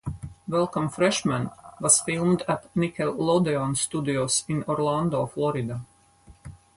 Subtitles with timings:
[0.47, 5.85] "Welcome Freshmen" was filmed at Nickelodeon Studios in Orlando, Florida.